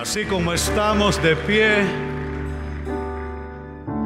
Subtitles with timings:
[0.00, 1.82] Así como estamos de pie,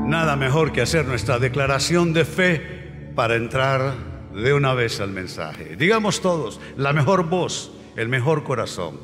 [0.06, 3.92] nada mejor que hacer nuestra declaración de fe para entrar
[4.34, 5.76] de una vez al mensaje.
[5.76, 8.98] Digamos todos, la mejor voz, el mejor corazón.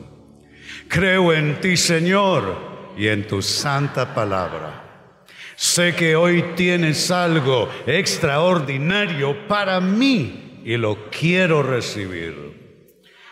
[0.88, 2.56] Creo en ti, Señor,
[2.96, 5.12] y en tu santa palabra.
[5.56, 12.86] Sé que hoy tienes algo extraordinario para mí y lo quiero recibir.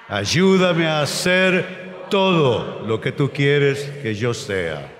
[0.08, 4.92] Ayúdame a hacer todo lo que tú quieres que yo sea.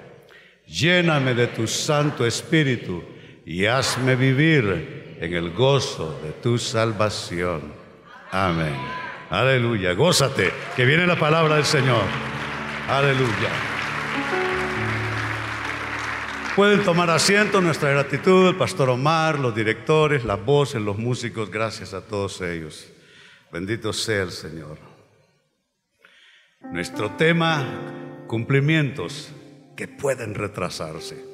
[0.67, 3.03] Lléname de tu Santo Espíritu
[3.45, 7.73] y hazme vivir en el gozo de tu salvación.
[8.31, 8.75] Amén.
[9.31, 9.93] Aleluya.
[9.95, 12.03] Gózate, que viene la palabra del Señor.
[12.89, 13.51] Aleluya.
[16.57, 21.93] Pueden tomar asiento, nuestra gratitud, el pastor Omar, los directores, las voces, los músicos, gracias
[21.93, 22.89] a todos ellos.
[23.53, 24.96] Bendito sea el Señor.
[26.73, 27.65] Nuestro tema,
[28.27, 29.33] cumplimientos
[29.77, 31.25] que pueden retrasarse.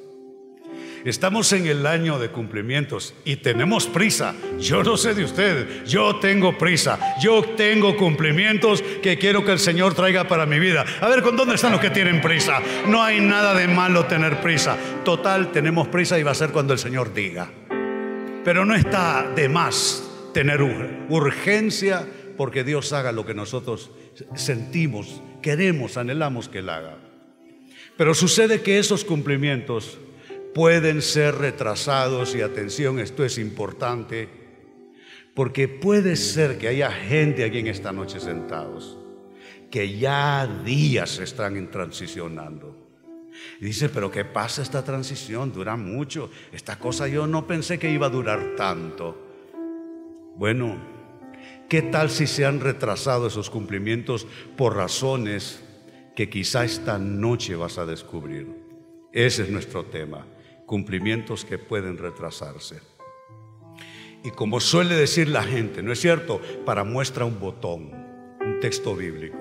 [1.04, 4.34] Estamos en el año de cumplimientos y tenemos prisa.
[4.60, 7.16] Yo no sé de usted, yo tengo prisa.
[7.20, 10.84] Yo tengo cumplimientos que quiero que el Señor traiga para mi vida.
[11.00, 12.60] A ver, ¿con dónde están los que tienen prisa?
[12.86, 14.76] No hay nada de malo tener prisa.
[15.04, 17.50] Total, tenemos prisa y va a ser cuando el Señor diga.
[18.44, 20.62] Pero no está de más tener
[21.08, 23.90] urgencia porque Dios haga lo que nosotros
[24.34, 26.98] sentimos, queremos, anhelamos que Él haga.
[27.96, 29.98] Pero sucede que esos cumplimientos
[30.54, 34.28] pueden ser retrasados y atención, esto es importante,
[35.34, 38.98] porque puede ser que haya gente aquí en esta noche sentados
[39.72, 42.76] que ya días están transicionando.
[43.58, 45.50] Y dice, pero ¿qué pasa esta transición?
[45.50, 46.30] Dura mucho.
[46.52, 49.16] Esta cosa yo no pensé que iba a durar tanto.
[50.36, 50.76] Bueno,
[51.72, 54.26] ¿Qué tal si se han retrasado esos cumplimientos
[54.58, 55.64] por razones
[56.14, 58.46] que quizá esta noche vas a descubrir?
[59.10, 60.26] Ese es nuestro tema,
[60.66, 62.82] cumplimientos que pueden retrasarse.
[64.22, 66.42] Y como suele decir la gente, ¿no es cierto?
[66.66, 67.90] Para muestra un botón,
[68.38, 69.38] un texto bíblico,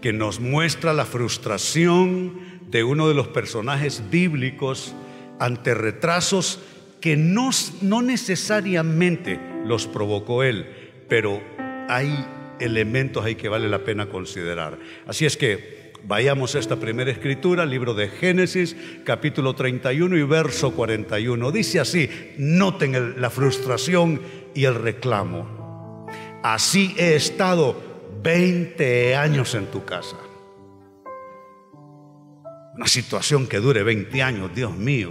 [0.00, 4.94] que nos muestra la frustración de uno de los personajes bíblicos
[5.40, 6.60] ante retrasos
[7.00, 7.50] que no,
[7.82, 10.66] no necesariamente los provocó él,
[11.08, 11.42] pero
[11.88, 12.26] hay
[12.60, 14.78] elementos ahí que vale la pena considerar.
[15.06, 20.72] Así es que vayamos a esta primera escritura, libro de Génesis, capítulo 31 y verso
[20.72, 21.50] 41.
[21.50, 22.08] Dice así,
[22.38, 24.20] noten la frustración
[24.54, 26.06] y el reclamo.
[26.42, 27.76] Así he estado
[28.22, 30.16] 20 años en tu casa.
[32.74, 35.10] Una situación que dure 20 años, Dios mío.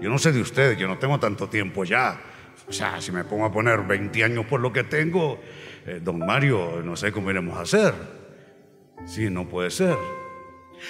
[0.00, 2.20] Yo no sé de ustedes, yo no tengo tanto tiempo ya.
[2.68, 5.40] O sea, si me pongo a poner 20 años por lo que tengo,
[5.86, 7.94] eh, don Mario, no sé cómo iremos a hacer.
[9.06, 9.96] Sí, no puede ser.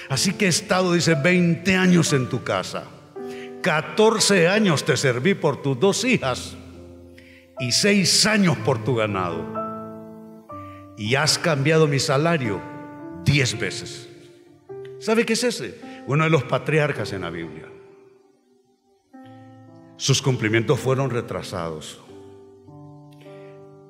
[0.09, 2.85] Así que he estado, dice, 20 años en tu casa.
[3.63, 6.57] 14 años te serví por tus dos hijas
[7.61, 9.45] y 6 años por tu ganado.
[10.97, 12.61] Y has cambiado mi salario
[13.25, 14.09] 10 veces.
[14.99, 15.81] ¿Sabe qué es ese?
[16.07, 17.67] Uno de los patriarcas en la Biblia.
[19.99, 22.01] Sus cumplimientos fueron retrasados.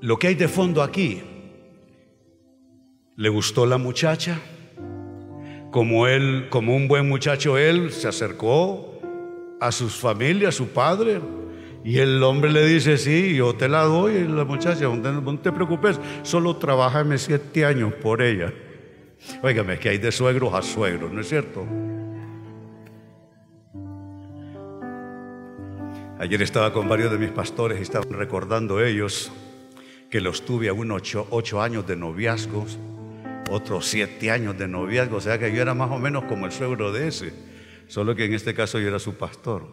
[0.01, 1.21] Lo que hay de fondo aquí,
[3.15, 4.41] ¿le gustó la muchacha?
[5.71, 8.99] Como él, como un buen muchacho, él se acercó
[9.61, 11.21] a sus familias, a su padre,
[11.85, 15.53] y el hombre le dice, sí, yo te la doy, y la muchacha, no te
[15.53, 18.51] preocupes, solo trabajame siete años por ella.
[19.43, 21.67] Óigame, que hay de suegros a suegros, ¿no es cierto?
[26.21, 29.31] Ayer estaba con varios de mis pastores y estaban recordando ellos
[30.11, 32.77] que los tuve a unos ocho, años de noviazgos,
[33.51, 36.51] otros siete años de noviazgo, o sea que yo era más o menos como el
[36.51, 37.33] suegro de ese,
[37.87, 39.69] solo que en este caso yo era su pastor.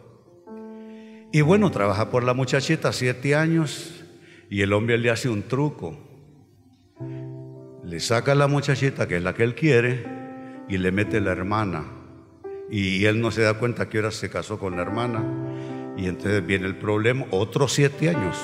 [1.32, 4.04] Y bueno, trabaja por la muchachita siete años
[4.48, 5.98] y el hombre le hace un truco.
[7.82, 10.04] Le saca a la muchachita, que es la que él quiere,
[10.68, 11.84] y le mete la hermana.
[12.70, 15.45] Y él no se da cuenta que ahora se casó con la hermana.
[15.96, 18.36] Y entonces viene el problema, otros siete años.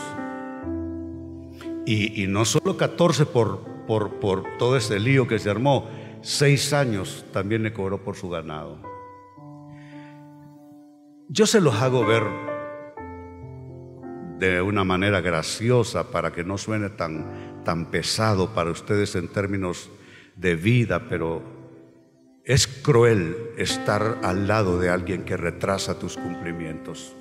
[1.85, 5.89] Y, no solo 14 por, por, por todo ese lío que se armó,
[6.23, 8.81] seis años también le cobró por su ganado.
[11.29, 12.23] Yo se los hago ver
[14.39, 19.91] de una manera graciosa para que no suene tan, tan pesado para ustedes en términos
[20.37, 21.43] de vida, pero
[22.45, 27.17] es cruel estar al lado de alguien que retrasa tus cumplimientos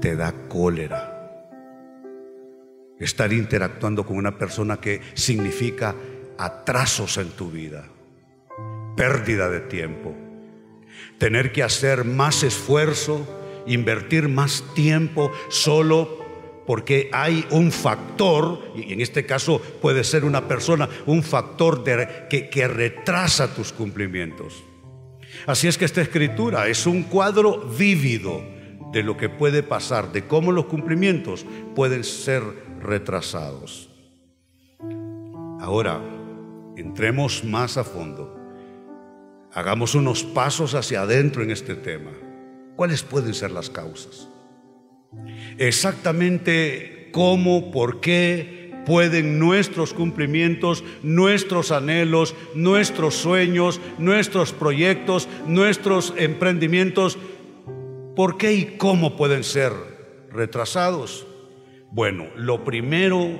[0.00, 1.18] te da cólera.
[2.98, 5.94] Estar interactuando con una persona que significa
[6.38, 7.88] atrasos en tu vida.
[8.96, 10.14] pérdida de tiempo.
[11.18, 13.26] Tener que hacer más esfuerzo,
[13.66, 16.20] invertir más tiempo solo
[16.66, 21.82] porque hay un factor, y en este caso puede ser una persona, un factor
[22.28, 24.62] que, que retrasa tus cumplimientos.
[25.46, 28.44] Así es que esta escritura es un cuadro vívido
[28.92, 32.42] de lo que puede pasar, de cómo los cumplimientos pueden ser
[32.80, 33.88] retrasados.
[35.60, 36.00] Ahora,
[36.76, 38.38] entremos más a fondo.
[39.52, 42.10] Hagamos unos pasos hacia adentro en este tema.
[42.76, 44.28] ¿Cuáles pueden ser las causas?
[45.58, 57.18] Exactamente cómo, por qué pueden nuestros cumplimientos, nuestros anhelos, nuestros sueños, nuestros proyectos, nuestros emprendimientos,
[58.14, 59.72] por qué y cómo pueden ser
[60.30, 61.26] retrasados.
[61.90, 63.38] Bueno, lo primero,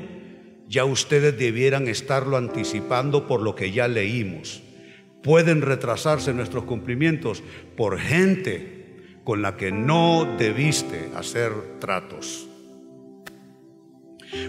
[0.69, 4.63] ya ustedes debieran estarlo anticipando por lo que ya leímos.
[5.23, 7.43] Pueden retrasarse nuestros cumplimientos
[7.77, 12.49] por gente con la que no debiste hacer tratos.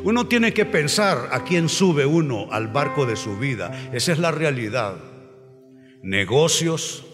[0.04, 3.90] Uno tiene que pensar a quién sube uno al barco de su vida.
[3.94, 4.96] Esa es la realidad.
[6.02, 7.06] Negocios,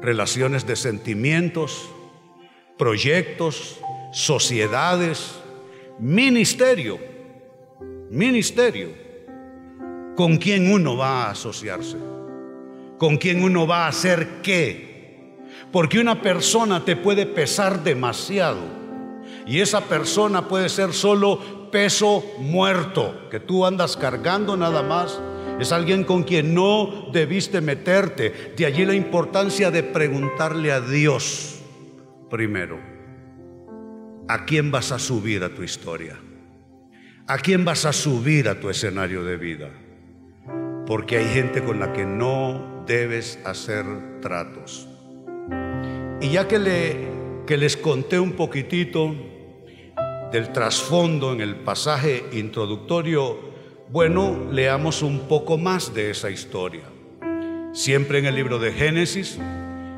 [0.00, 1.88] relaciones de sentimientos,
[2.78, 3.78] proyectos,
[4.12, 5.34] sociedades,
[5.98, 6.98] ministerio,
[8.10, 8.88] ministerio.
[10.16, 11.96] ¿Con quién uno va a asociarse?
[12.98, 15.38] ¿Con quién uno va a hacer qué?
[15.72, 18.60] Porque una persona te puede pesar demasiado.
[19.46, 25.20] Y esa persona puede ser solo peso muerto, que tú andas cargando nada más.
[25.60, 28.54] Es alguien con quien no debiste meterte.
[28.56, 31.60] De allí la importancia de preguntarle a Dios
[32.30, 32.78] primero,
[34.26, 36.16] ¿a quién vas a subir a tu historia?
[37.26, 39.70] ¿A quién vas a subir a tu escenario de vida?
[40.86, 43.84] Porque hay gente con la que no debes hacer
[44.22, 44.88] tratos.
[46.22, 47.08] Y ya que, le,
[47.46, 49.14] que les conté un poquitito
[50.32, 53.49] del trasfondo en el pasaje introductorio,
[53.90, 56.84] bueno, leamos un poco más de esa historia.
[57.72, 59.38] Siempre en el libro de Génesis,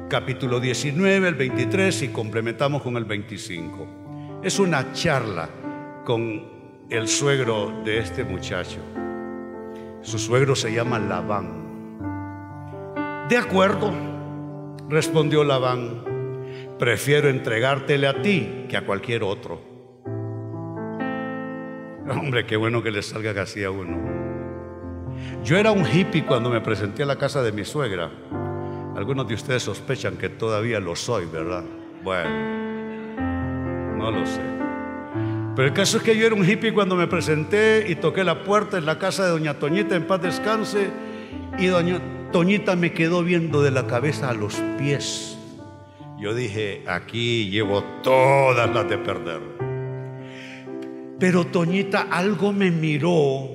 [0.09, 4.41] capítulo 19, el 23 y complementamos con el 25.
[4.43, 5.49] Es una charla
[6.05, 8.79] con el suegro de este muchacho.
[10.01, 11.63] Su suegro se llama Labán.
[13.29, 13.93] De acuerdo,
[14.89, 16.13] respondió Labán
[16.83, 19.72] prefiero entregártele a ti que a cualquier otro.
[22.21, 23.99] Hombre, qué bueno que le salga así a uno.
[25.45, 28.11] Yo era un hippie cuando me presenté a la casa de mi suegra.
[28.97, 31.65] Algunos de ustedes sospechan que todavía lo soy, ¿verdad?
[32.03, 32.31] Bueno,
[33.97, 34.41] no lo sé.
[35.57, 38.43] Pero el caso es que yo era un hippie cuando me presenté y toqué la
[38.43, 40.91] puerta en la casa de doña Toñita en paz descanse
[41.59, 42.01] y doña
[42.33, 45.39] Toñita me quedó viendo de la cabeza a los pies.
[46.19, 49.62] Yo dije, aquí llevo todas las de perder.
[51.23, 53.49] Pero Toñita algo me miró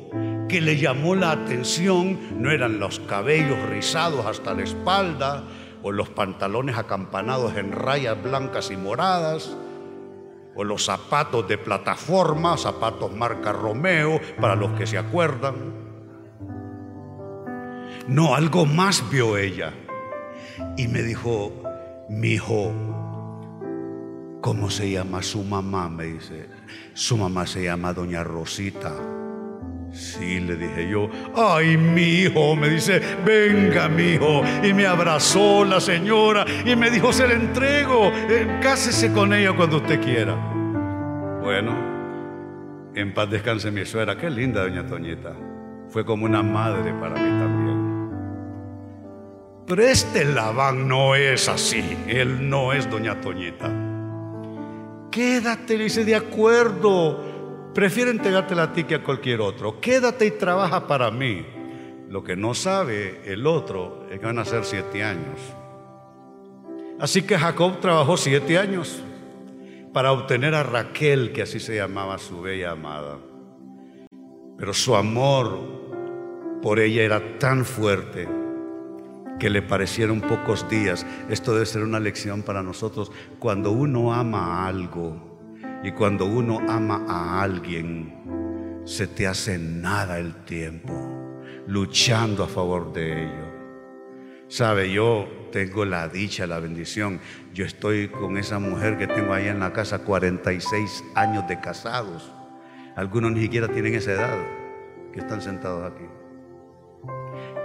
[0.47, 2.17] que le llamó la atención.
[2.41, 5.43] No eran los cabellos rizados hasta la espalda
[5.83, 9.57] o los pantalones acampanados en rayas blancas y moradas
[10.55, 15.55] o los zapatos de plataforma, zapatos marca Romeo, para los que se acuerdan.
[18.07, 19.73] No, algo más vio ella.
[20.77, 21.51] Y me dijo,
[22.07, 22.71] mi hijo,
[24.39, 25.89] ¿cómo se llama su mamá?
[25.89, 26.56] Me dice,
[26.93, 28.93] su mamá se llama Doña Rosita.
[29.91, 34.43] Sí, le dije yo, ay, mi hijo, me dice, venga, mi hijo.
[34.63, 39.53] Y me abrazó la señora y me dijo, se le entrego, eh, cásese con ella
[39.53, 40.35] cuando usted quiera.
[41.41, 45.33] Bueno, en paz descanse mi suegra, qué linda, doña Toñita.
[45.89, 47.77] Fue como una madre para mí también.
[49.65, 51.97] Pero este Labán no es así.
[52.07, 53.86] Él no es doña Toñita.
[55.11, 57.71] Quédate, le dice, de acuerdo.
[57.73, 59.79] Prefiero entregártela a ti que a cualquier otro.
[59.79, 61.45] Quédate y trabaja para mí.
[62.09, 65.39] Lo que no sabe el otro es que van a ser siete años.
[66.99, 69.03] Así que Jacob trabajó siete años
[69.93, 73.17] para obtener a Raquel, que así se llamaba su bella amada.
[74.57, 75.59] Pero su amor
[76.61, 78.27] por ella era tan fuerte
[79.39, 81.05] que le parecieron pocos días.
[81.29, 83.11] Esto debe ser una lección para nosotros.
[83.39, 85.39] Cuando uno ama a algo
[85.83, 90.93] y cuando uno ama a alguien, se te hace nada el tiempo,
[91.67, 93.47] luchando a favor de ello.
[94.47, 97.19] Sabe, yo tengo la dicha, la bendición.
[97.53, 102.31] Yo estoy con esa mujer que tengo ahí en la casa, 46 años de casados.
[102.95, 104.37] Algunos ni siquiera tienen esa edad
[105.11, 106.05] que están sentados aquí.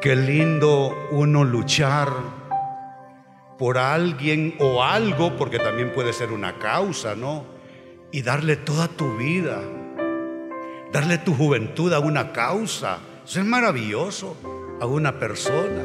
[0.02, 2.08] Qué lindo uno luchar
[3.56, 7.44] por alguien o algo, porque también puede ser una causa, ¿no?
[8.10, 9.62] Y darle toda tu vida,
[10.92, 12.98] darle tu juventud a una causa.
[13.24, 14.36] Eso es maravilloso,
[14.80, 15.84] a una persona.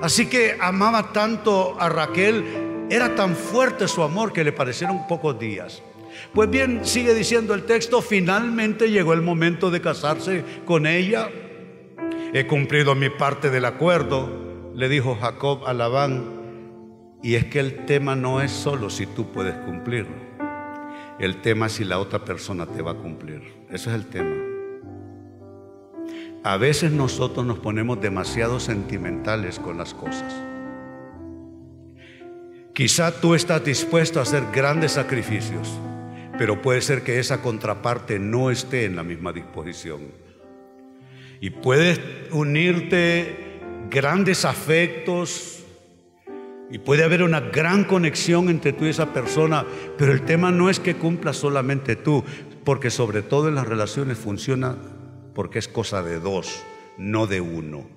[0.00, 5.38] Así que amaba tanto a Raquel, era tan fuerte su amor que le parecieron pocos
[5.38, 5.82] días.
[6.32, 11.28] Pues bien, sigue diciendo el texto, finalmente llegó el momento de casarse con ella.
[12.34, 16.40] He cumplido mi parte del acuerdo, le dijo Jacob a Labán.
[17.22, 20.16] Y es que el tema no es solo si tú puedes cumplirlo.
[21.18, 23.42] El tema es si la otra persona te va a cumplir.
[23.68, 24.34] Ese es el tema.
[26.42, 30.34] A veces nosotros nos ponemos demasiado sentimentales con las cosas.
[32.72, 35.70] Quizá tú estás dispuesto a hacer grandes sacrificios,
[36.38, 40.21] pero puede ser que esa contraparte no esté en la misma disposición.
[41.42, 43.58] Y puedes unirte
[43.90, 45.62] grandes afectos,
[46.70, 49.66] y puede haber una gran conexión entre tú y esa persona,
[49.98, 52.24] pero el tema no es que cumpla solamente tú,
[52.64, 54.78] porque sobre todo en las relaciones funciona
[55.34, 56.62] porque es cosa de dos,
[56.96, 57.88] no de uno.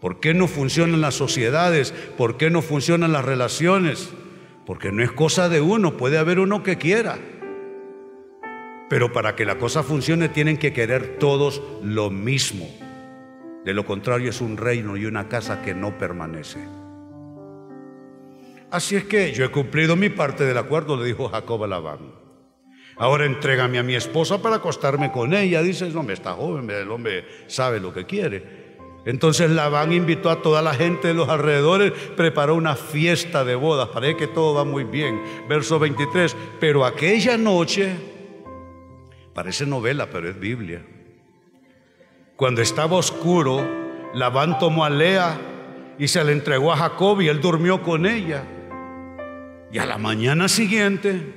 [0.00, 1.92] ¿Por qué no funcionan las sociedades?
[2.16, 4.10] ¿Por qué no funcionan las relaciones?
[4.64, 7.18] Porque no es cosa de uno, puede haber uno que quiera.
[8.88, 12.68] Pero para que la cosa funcione tienen que querer todos lo mismo.
[13.64, 16.60] De lo contrario es un reino y una casa que no permanece.
[18.70, 22.24] Así es que yo he cumplido mi parte del acuerdo, le dijo Jacob a Labán.
[22.96, 25.62] Ahora entrégame a mi esposa para acostarme con ella.
[25.62, 28.64] Dice, el hombre está joven, el hombre sabe lo que quiere.
[29.04, 33.88] Entonces Labán invitó a toda la gente de los alrededores, preparó una fiesta de bodas.
[33.88, 35.22] Parece que todo va muy bien.
[35.48, 36.36] Verso 23.
[36.60, 37.94] Pero aquella noche,
[39.34, 40.82] parece novela, pero es Biblia.
[42.36, 43.64] Cuando estaba oscuro,
[44.14, 45.38] Labán tomó a Lea
[45.98, 48.44] y se la entregó a Jacob y él durmió con ella.
[49.70, 51.34] Y a la mañana siguiente,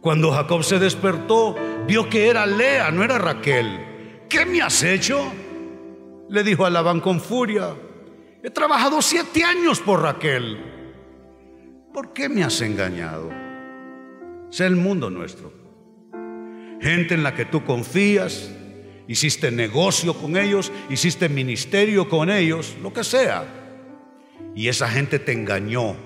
[0.00, 4.24] cuando Jacob se despertó, vio que era Lea, no era Raquel.
[4.28, 5.30] ¿Qué me has hecho?
[6.28, 7.74] Le dijo a Labán con furia.
[8.42, 10.58] He trabajado siete años por Raquel.
[11.92, 13.30] ¿Por qué me has engañado?
[14.50, 15.59] Es el mundo nuestro.
[16.80, 18.50] Gente en la que tú confías,
[19.06, 23.44] hiciste negocio con ellos, hiciste ministerio con ellos, lo que sea.
[24.54, 25.96] Y esa gente te engañó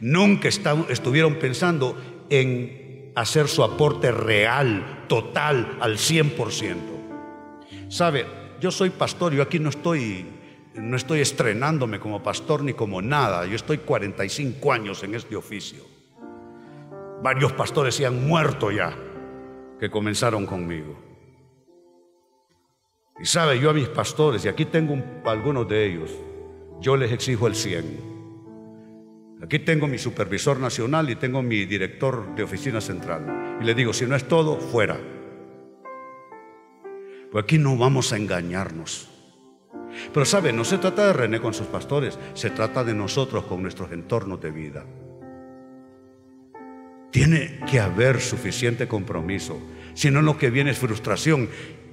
[0.00, 1.96] Nunca estuvieron pensando
[2.30, 6.76] en hacer su aporte real, total, al 100%.
[7.88, 8.26] ¿Sabe?
[8.60, 10.24] Yo soy pastor, yo aquí no estoy,
[10.74, 13.44] no estoy estrenándome como pastor ni como nada.
[13.44, 15.84] Yo estoy 45 años en este oficio.
[17.22, 18.96] Varios pastores se han muerto ya
[19.80, 20.94] que comenzaron conmigo.
[23.18, 26.10] Y sabe, yo a mis pastores, y aquí tengo algunos de ellos,
[26.80, 28.10] yo les exijo el 100.
[29.42, 33.58] Aquí tengo mi supervisor nacional y tengo mi director de oficina central.
[33.60, 35.00] Y le digo, si no es todo, fuera.
[37.32, 39.08] Pues aquí no vamos a engañarnos.
[40.12, 43.62] Pero sabe, no se trata de René con sus pastores, se trata de nosotros con
[43.62, 44.84] nuestros entornos de vida.
[47.10, 49.60] Tiene que haber suficiente compromiso,
[49.94, 51.48] si no lo que viene es frustración.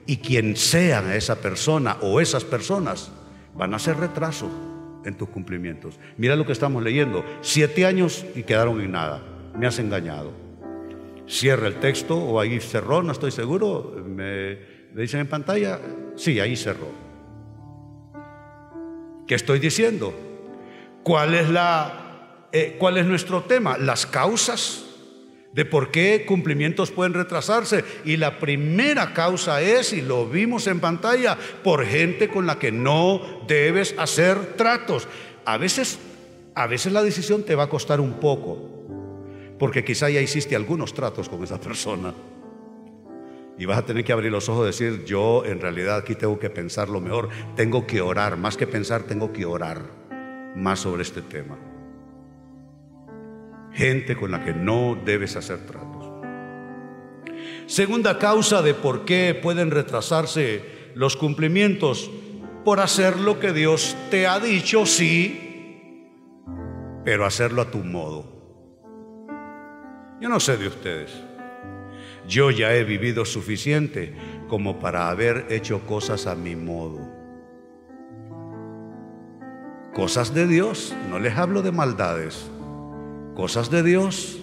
[0.05, 3.11] Y quien sea esa persona o esas personas
[3.53, 4.49] van a ser retraso
[5.03, 5.99] en tus cumplimientos.
[6.17, 7.25] Mira lo que estamos leyendo.
[7.41, 9.21] Siete años y quedaron en nada.
[9.57, 10.31] Me has engañado.
[11.27, 14.01] Cierra el texto o ahí cerró, no estoy seguro.
[14.07, 14.59] Me,
[14.95, 15.79] dicen en pantalla.
[16.15, 16.87] Sí, ahí cerró.
[19.27, 20.13] ¿Qué estoy diciendo?
[21.03, 23.77] ¿Cuál es, la, eh, ¿Cuál es nuestro tema?
[23.77, 24.86] Las causas
[25.53, 27.83] de por qué cumplimientos pueden retrasarse.
[28.05, 32.71] Y la primera causa es, y lo vimos en pantalla, por gente con la que
[32.71, 35.07] no debes hacer tratos.
[35.45, 35.99] A veces,
[36.55, 38.57] a veces la decisión te va a costar un poco,
[39.57, 42.13] porque quizá ya hiciste algunos tratos con esa persona.
[43.59, 46.37] Y vas a tener que abrir los ojos y decir, yo en realidad aquí tengo
[46.37, 49.81] que pensar lo mejor, tengo que orar, más que pensar, tengo que orar
[50.55, 51.57] más sobre este tema
[53.77, 56.05] gente con la que no debes hacer tratos.
[57.67, 60.63] Segunda causa de por qué pueden retrasarse
[60.95, 62.09] los cumplimientos,
[62.65, 66.09] por hacer lo que Dios te ha dicho, sí,
[67.05, 68.25] pero hacerlo a tu modo.
[70.19, 71.11] Yo no sé de ustedes.
[72.27, 74.15] Yo ya he vivido suficiente
[74.49, 76.99] como para haber hecho cosas a mi modo.
[79.93, 82.49] Cosas de Dios, no les hablo de maldades
[83.37, 84.39] cosas de Dios,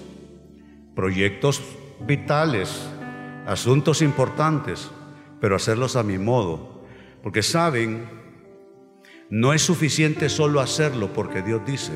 [0.95, 1.61] proyectos
[2.07, 2.89] vitales,
[3.45, 4.89] asuntos importantes,
[5.41, 6.85] pero hacerlos a mi modo.
[7.21, 8.09] Porque saben,
[9.31, 11.91] no es suficiente solo hacerlo porque Dios dice.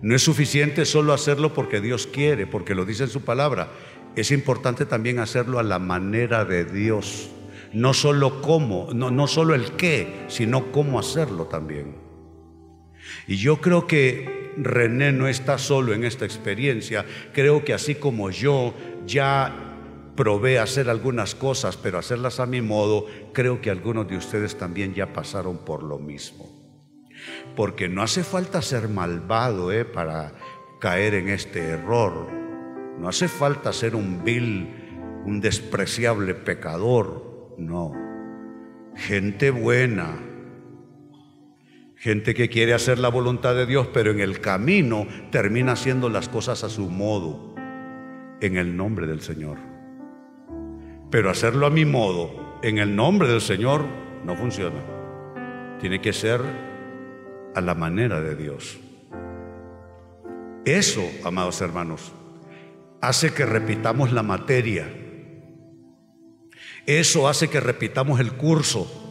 [0.00, 3.68] No es suficiente solo hacerlo porque Dios quiere, porque lo dice en su palabra.
[4.16, 7.28] Es importante también hacerlo a la manera de Dios.
[7.74, 12.05] No solo cómo, no, no solo el qué, sino cómo hacerlo también.
[13.26, 17.04] Y yo creo que René no está solo en esta experiencia.
[17.32, 18.74] Creo que así como yo
[19.06, 19.66] ya
[20.16, 24.94] probé hacer algunas cosas, pero hacerlas a mi modo, creo que algunos de ustedes también
[24.94, 26.56] ya pasaron por lo mismo.
[27.54, 29.84] Porque no hace falta ser malvado ¿eh?
[29.84, 30.32] para
[30.80, 32.28] caer en este error.
[32.98, 34.68] No hace falta ser un vil,
[35.24, 37.54] un despreciable pecador.
[37.58, 37.92] No.
[38.94, 40.18] Gente buena,
[42.06, 46.28] gente que quiere hacer la voluntad de Dios, pero en el camino termina haciendo las
[46.28, 47.52] cosas a su modo,
[48.40, 49.58] en el nombre del Señor.
[51.10, 53.84] Pero hacerlo a mi modo, en el nombre del Señor,
[54.24, 54.78] no funciona.
[55.80, 56.40] Tiene que ser
[57.56, 58.78] a la manera de Dios.
[60.64, 62.12] Eso, amados hermanos,
[63.00, 64.86] hace que repitamos la materia.
[66.86, 69.05] Eso hace que repitamos el curso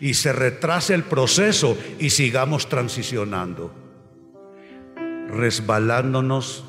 [0.00, 3.72] y se retrase el proceso y sigamos transicionando,
[5.28, 6.64] resbalándonos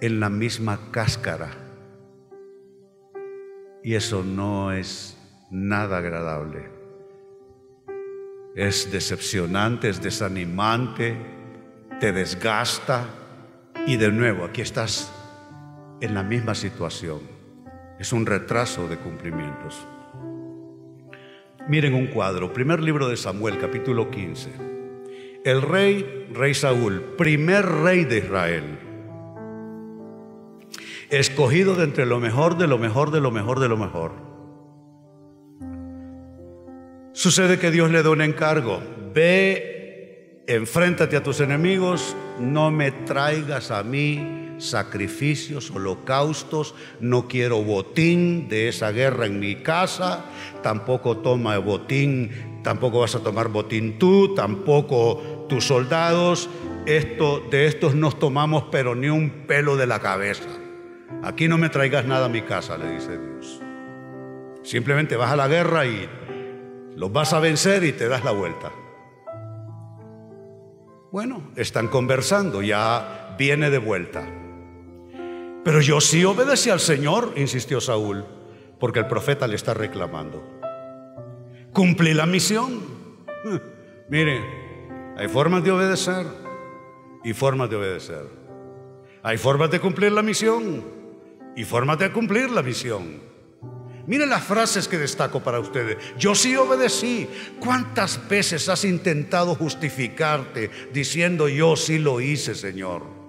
[0.00, 1.60] en la misma cáscara
[3.82, 5.16] y eso no es
[5.50, 6.70] nada agradable.
[8.54, 11.16] Es decepcionante, es desanimante,
[11.98, 13.06] te desgasta
[13.86, 15.12] y de nuevo aquí estás
[16.00, 17.20] en la misma situación.
[17.98, 19.86] Es un retraso de cumplimientos.
[21.70, 24.50] Miren un cuadro, primer libro de Samuel, capítulo 15.
[25.44, 28.78] El rey, rey Saúl, primer rey de Israel
[31.10, 34.12] escogido de entre lo mejor, de lo mejor, de lo mejor, de lo mejor.
[37.12, 38.80] Sucede que Dios le da un encargo.
[39.12, 48.48] Ve, enfréntate a tus enemigos, no me traigas a mí sacrificios, holocaustos, no quiero botín
[48.48, 50.24] de esa guerra en mi casa,
[50.62, 56.48] tampoco toma botín, tampoco vas a tomar botín tú, tampoco tus soldados.
[56.86, 60.48] Esto, de estos nos tomamos pero ni un pelo de la cabeza.
[61.22, 63.60] Aquí no me traigas nada a mi casa, le dice Dios.
[64.62, 66.08] Simplemente vas a la guerra y
[66.96, 68.72] los vas a vencer y te das la vuelta.
[71.12, 74.39] Bueno, están conversando, ya viene de vuelta.
[75.64, 78.24] Pero yo sí obedecí al Señor, insistió Saúl,
[78.78, 80.42] porque el profeta le está reclamando.
[81.72, 82.80] Cumplí la misión.
[84.08, 84.40] Mire,
[85.16, 86.26] hay formas de obedecer
[87.22, 88.26] y formas de obedecer.
[89.22, 90.82] Hay formas de cumplir la misión
[91.54, 93.20] y formas de cumplir la visión.
[94.06, 95.98] Miren las frases que destaco para ustedes.
[96.18, 97.28] Yo sí obedecí.
[97.60, 103.19] ¿Cuántas veces has intentado justificarte diciendo yo sí lo hice, Señor?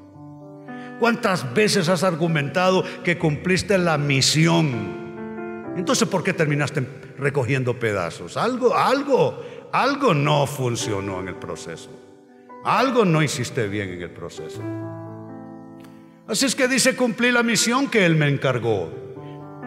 [1.01, 5.73] ¿Cuántas veces has argumentado que cumpliste la misión?
[5.75, 6.85] Entonces, ¿por qué terminaste
[7.17, 8.37] recogiendo pedazos?
[8.37, 11.89] Algo, algo, algo no funcionó en el proceso.
[12.63, 14.61] Algo no hiciste bien en el proceso.
[16.27, 18.91] Así es que dice, cumplí la misión que él me encargó.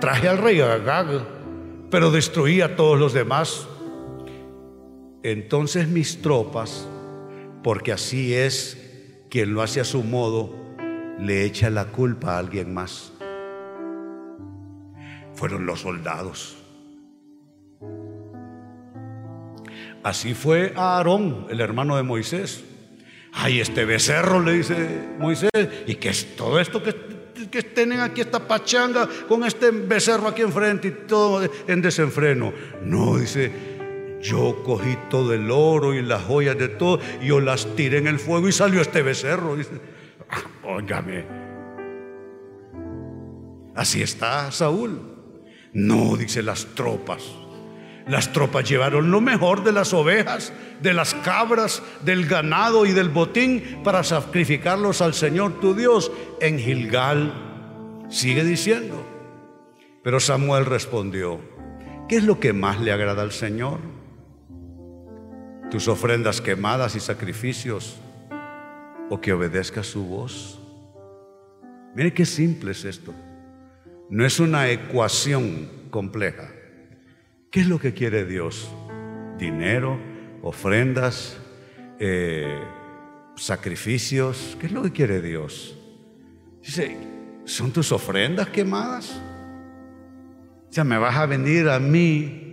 [0.00, 1.26] Traje al rey Agag,
[1.90, 3.66] pero destruí a todos los demás.
[5.24, 6.86] Entonces mis tropas,
[7.64, 8.78] porque así es
[9.28, 10.62] quien lo hace a su modo,
[11.18, 13.12] le echa la culpa a alguien más.
[15.34, 16.56] Fueron los soldados.
[20.02, 22.62] Así fue a Aarón, el hermano de Moisés.
[23.32, 25.50] Ay, este becerro, le dice Moisés,
[25.86, 26.94] ¿y qué es todo esto que,
[27.50, 32.52] que tienen aquí, esta pachanga con este becerro aquí enfrente y todo en desenfreno?
[32.82, 33.50] No, dice,
[34.20, 38.06] yo cogí todo el oro y las joyas de todo, y yo las tiré en
[38.06, 39.56] el fuego y salió este becerro.
[39.56, 39.80] Dice,
[40.66, 41.26] óigame.
[43.74, 45.00] Así está Saúl.
[45.72, 47.22] No, dice las tropas.
[48.06, 53.08] Las tropas llevaron lo mejor de las ovejas, de las cabras, del ganado y del
[53.08, 57.32] botín para sacrificarlos al Señor tu Dios en Gilgal.
[58.10, 59.04] Sigue diciendo.
[60.02, 61.40] Pero Samuel respondió,
[62.08, 63.80] ¿qué es lo que más le agrada al Señor?
[65.70, 67.98] ¿Tus ofrendas quemadas y sacrificios
[69.10, 70.60] o que obedezca su voz?
[71.94, 73.14] Mire qué simple es esto.
[74.10, 76.50] No es una ecuación compleja.
[77.50, 78.70] ¿Qué es lo que quiere Dios?
[79.38, 79.98] Dinero,
[80.42, 81.38] ofrendas,
[81.98, 82.62] eh,
[83.36, 84.56] sacrificios.
[84.60, 85.78] ¿Qué es lo que quiere Dios?
[86.62, 86.96] Dice,
[87.44, 89.20] ¿son tus ofrendas quemadas?
[90.68, 92.44] O sea, me vas a venir a mí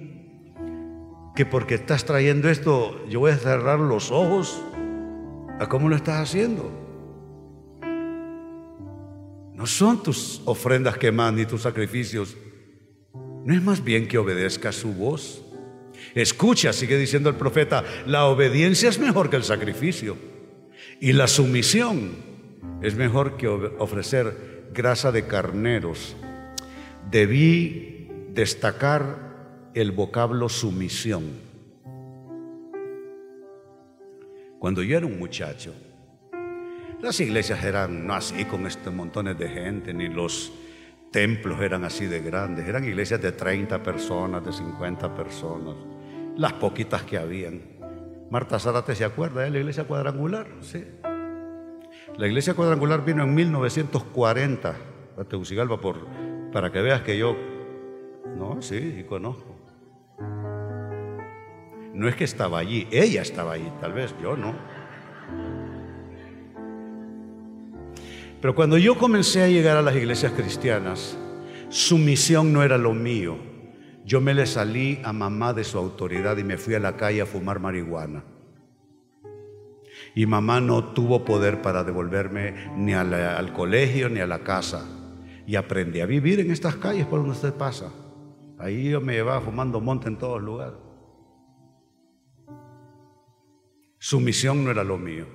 [1.36, 4.62] que porque estás trayendo esto, yo voy a cerrar los ojos
[5.62, 6.72] a cómo lo estás haciendo.
[9.54, 12.36] No son tus ofrendas quemadas ni tus sacrificios.
[13.46, 15.44] No es más bien que obedezca su voz.
[16.16, 20.18] Escucha, sigue diciendo el profeta, la obediencia es mejor que el sacrificio.
[21.00, 22.10] Y la sumisión
[22.82, 26.16] es mejor que ofrecer grasa de carneros.
[27.12, 31.51] Debí destacar el vocablo sumisión.
[34.62, 35.74] Cuando yo era un muchacho,
[37.02, 40.54] las iglesias eran no así con estos montones de gente, ni los
[41.12, 45.76] templos eran así de grandes, eran iglesias de 30 personas, de 50 personas,
[46.38, 47.60] las poquitas que habían.
[48.30, 50.86] Marta Zárate se acuerda de la iglesia cuadrangular, sí.
[52.16, 54.76] La iglesia cuadrangular vino en 1940
[55.18, 56.06] a Tegucigalpa por,
[56.52, 57.36] para que veas que yo,
[58.38, 59.51] no, sí, y conozco.
[61.94, 64.56] No es que estaba allí, ella estaba allí, tal vez yo no.
[68.42, 71.18] Pero cuando yo comencé a llegar a las iglesias cristianas,
[71.70, 73.38] su misión no era lo mío.
[74.04, 77.22] Yo me le salí a mamá de su autoridad y me fui a la calle
[77.22, 78.24] a fumar marihuana.
[80.16, 84.86] Y mamá no tuvo poder para devolverme ni al, colegio ni a la casa.
[85.46, 87.94] Y aprendí a vivir en estas calles por donde usted pasa.
[88.58, 90.91] Ahí yo me llevaba fumando monte en todos lugares.
[94.04, 95.28] Su misión no era lo mío.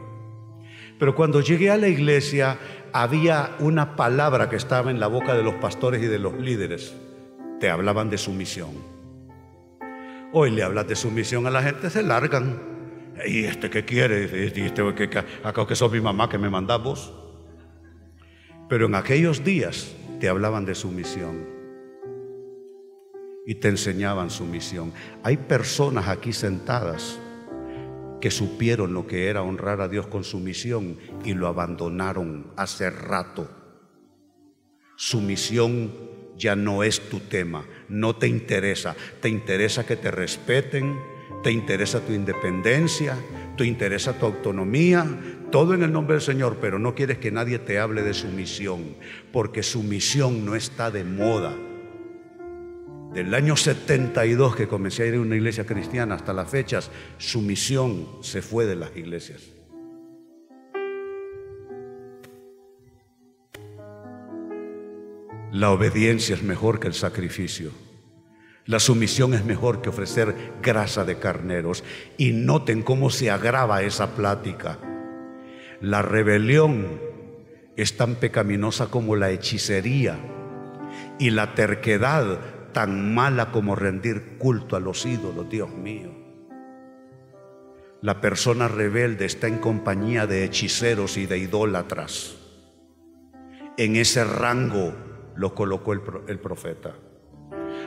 [0.98, 2.58] Pero cuando llegué a la iglesia
[2.92, 6.92] había una palabra que estaba en la boca de los pastores y de los líderes.
[7.60, 8.70] Te hablaban de su misión.
[10.32, 12.60] Hoy le hablas de su misión a la gente, se largan.
[13.24, 14.52] ¿Y este qué quiere?
[14.52, 17.14] ¿Y este que, acá que sos mi mamá que me mandás vos?
[18.68, 21.46] Pero en aquellos días te hablaban de su misión
[23.46, 24.92] y te enseñaban su misión.
[25.22, 27.20] Hay personas aquí sentadas
[28.20, 32.90] que supieron lo que era honrar a Dios con su misión y lo abandonaron hace
[32.90, 33.50] rato.
[34.96, 35.92] Su misión
[36.36, 40.98] ya no es tu tema, no te interesa, te interesa que te respeten,
[41.42, 43.16] te interesa tu independencia,
[43.56, 45.06] te interesa tu autonomía,
[45.50, 48.28] todo en el nombre del Señor, pero no quieres que nadie te hable de su
[48.28, 48.96] misión,
[49.32, 51.56] porque su misión no está de moda
[53.16, 57.40] del año 72 que comencé a ir a una iglesia cristiana hasta las fechas, su
[57.40, 59.42] misión se fue de las iglesias.
[65.50, 67.70] La obediencia es mejor que el sacrificio.
[68.66, 71.84] La sumisión es mejor que ofrecer grasa de carneros.
[72.18, 74.78] Y noten cómo se agrava esa plática.
[75.80, 77.00] La rebelión
[77.76, 80.18] es tan pecaminosa como la hechicería
[81.18, 86.10] y la terquedad tan mala como rendir culto a los ídolos, Dios mío.
[88.02, 92.36] La persona rebelde está en compañía de hechiceros y de idólatras.
[93.78, 94.94] En ese rango
[95.36, 96.92] lo colocó el, profeta.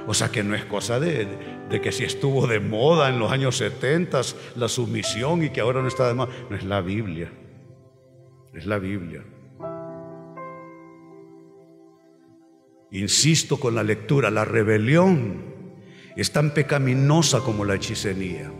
[0.08, 1.28] O sea que no es cosa de,
[1.70, 4.22] de, que si estuvo de moda en los años 70
[4.56, 6.32] la sumisión y que ahora no está de moda.
[6.50, 7.32] No es la Biblia.
[8.56, 9.24] Es la Biblia.
[12.92, 15.44] Insisto con la lectura, la rebelión
[16.16, 18.52] es tan pecaminosa como la hechicería.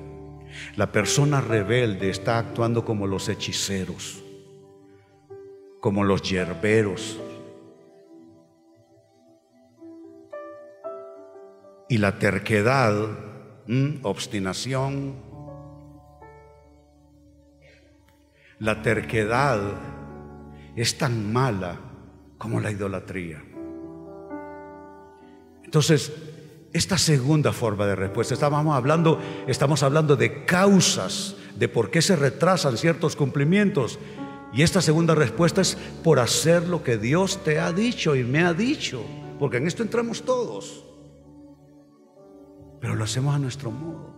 [0.76, 4.24] La persona rebelde está actuando como los hechiceros,
[5.80, 7.20] como los yerberos.
[11.90, 12.94] Y la terquedad,
[14.04, 15.16] obstinación,
[18.60, 19.60] la terquedad
[20.76, 21.80] es tan mala
[22.38, 23.49] como la idolatría.
[25.70, 26.12] Entonces,
[26.74, 32.16] esta segunda forma de respuesta, estábamos hablando, estamos hablando de causas, de por qué se
[32.16, 34.00] retrasan ciertos cumplimientos.
[34.52, 38.40] Y esta segunda respuesta es por hacer lo que Dios te ha dicho y me
[38.44, 39.06] ha dicho,
[39.38, 40.84] porque en esto entramos todos.
[42.82, 44.16] Pero lo hacemos a nuestro modo,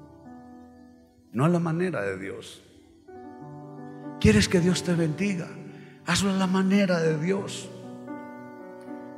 [1.33, 2.63] no a la manera de Dios.
[4.21, 5.49] ¿Quieres que Dios te bendiga?
[6.05, 7.67] Hazlo a la manera de Dios.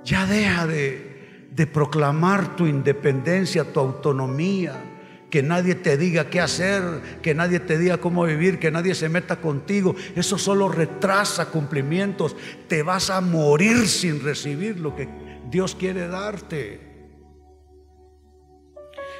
[0.04, 1.13] Ya deja de
[1.56, 4.94] de proclamar tu independencia, tu autonomía,
[5.30, 6.84] que nadie te diga qué hacer,
[7.22, 9.96] que nadie te diga cómo vivir, que nadie se meta contigo.
[10.16, 12.36] Eso solo retrasa cumplimientos.
[12.68, 15.10] Te vas a morir sin recibir lo que
[15.50, 16.94] Dios quiere darte.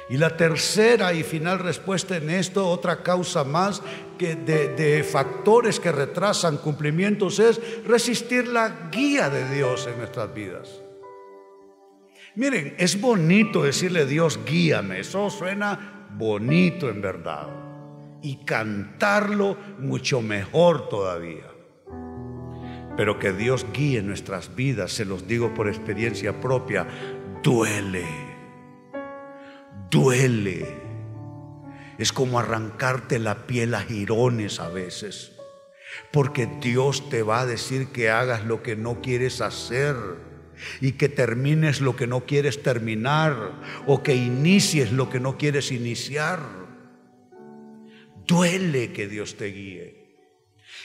[0.08, 3.82] Y la tercera y final respuesta en esto, otra causa más
[4.18, 10.32] que de, de, factores que retrasan cumplimientos es resistir la guía de Dios en nuestras
[10.32, 10.83] vidas.
[12.36, 15.00] Miren, es bonito decirle Dios, guíame.
[15.00, 17.48] Eso suena bonito en verdad
[18.22, 21.46] y cantarlo mucho mejor todavía.
[22.96, 26.86] Pero que Dios guíe nuestras vidas, se los digo por experiencia propia,
[27.42, 28.06] duele,
[29.90, 30.82] duele.
[31.98, 35.36] Es como arrancarte la piel a jirones a veces,
[36.12, 39.94] porque Dios te va a decir que hagas lo que no quieres hacer
[40.80, 43.52] y que termines lo que no quieres terminar
[43.86, 46.40] o que inicies lo que no quieres iniciar.
[48.26, 50.04] Duele que Dios te guíe.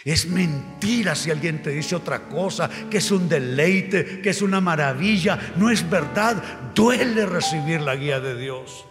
[0.06, 4.62] Es mentira si alguien te dice otra cosa, que es un deleite, que es una
[4.62, 5.54] maravilla.
[5.58, 6.42] No es verdad.
[6.74, 8.86] Duele recibir la guía de Dios.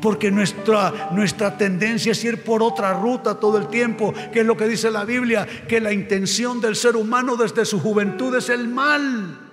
[0.00, 4.56] Porque nuestra, nuestra tendencia es ir por otra ruta todo el tiempo, que es lo
[4.56, 8.68] que dice la Biblia, que la intención del ser humano desde su juventud es el
[8.68, 9.51] mal,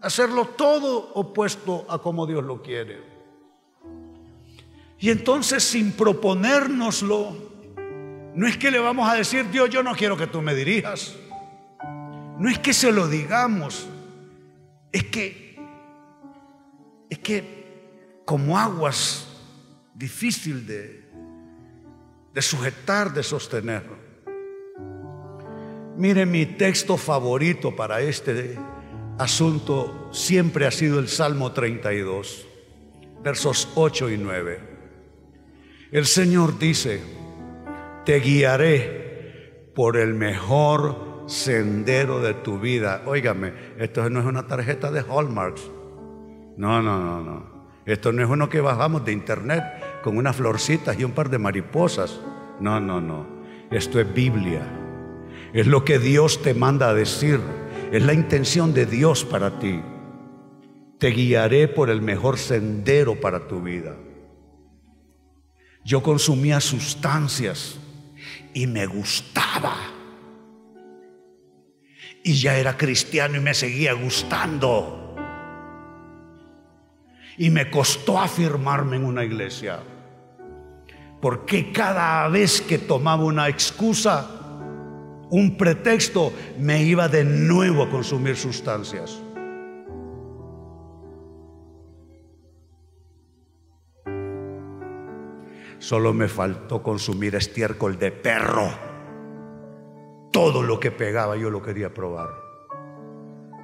[0.00, 3.02] hacerlo todo opuesto a como Dios lo quiere.
[4.98, 7.50] Y entonces sin proponérnoslo,
[8.34, 11.16] no es que le vamos a decir, Dios, yo no quiero que tú me dirijas.
[12.38, 13.88] No es que se lo digamos.
[14.92, 15.58] Es que,
[17.08, 19.26] es que como aguas
[19.94, 21.10] difícil de,
[22.32, 23.84] de sujetar, de sostener.
[25.96, 28.58] Mire, mi texto favorito para este
[29.20, 32.46] asunto siempre ha sido el Salmo 32,
[33.22, 34.60] versos 8 y 9.
[35.92, 37.02] El Señor dice,
[38.06, 43.02] te guiaré por el mejor sendero de tu vida.
[43.04, 45.70] Óigame, esto no es una tarjeta de Hallmarks.
[46.56, 47.60] No, no, no, no.
[47.84, 49.62] Esto no es uno que bajamos de internet
[50.02, 52.20] con unas florcitas y un par de mariposas.
[52.58, 53.26] No, no, no.
[53.70, 54.62] Esto es Biblia.
[55.52, 57.40] Es lo que Dios te manda a decir.
[57.92, 59.82] Es la intención de Dios para ti.
[60.98, 63.96] Te guiaré por el mejor sendero para tu vida.
[65.84, 67.80] Yo consumía sustancias
[68.54, 69.74] y me gustaba.
[72.22, 75.16] Y ya era cristiano y me seguía gustando.
[77.38, 79.80] Y me costó afirmarme en una iglesia.
[81.20, 84.39] Porque cada vez que tomaba una excusa,
[85.30, 89.22] un pretexto, me iba de nuevo a consumir sustancias.
[95.78, 98.68] Solo me faltó consumir estiércol de perro.
[100.30, 102.28] Todo lo que pegaba yo lo quería probar.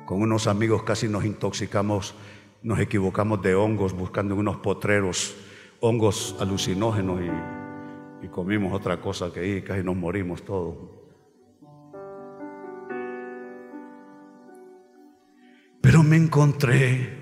[0.06, 2.14] Con unos amigos casi nos intoxicamos,
[2.62, 5.36] nos equivocamos de hongos buscando unos potreros,
[5.80, 10.95] hongos alucinógenos y, comimos otra cosa que ahí casi nos morimos todos.
[15.86, 17.16] Pero me encontré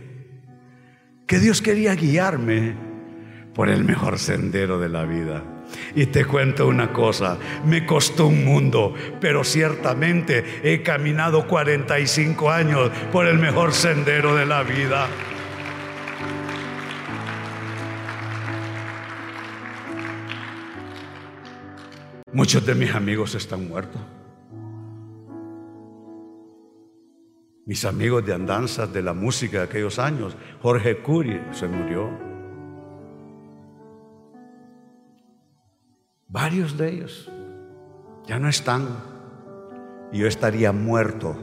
[1.26, 2.74] que Dios quería guiarme
[3.54, 5.44] por el mejor sendero de la vida.
[5.94, 12.90] Y te cuento una cosa, me costó un mundo, pero ciertamente he caminado 45 años
[13.12, 15.08] por el mejor sendero de la vida.
[22.32, 24.00] Muchos de mis amigos están muertos.
[27.66, 32.10] Mis amigos de andanzas de la música de aquellos años, Jorge Curi se murió.
[36.28, 37.30] Varios de ellos
[38.26, 38.86] ya no están.
[40.12, 41.36] Y yo estaría muerto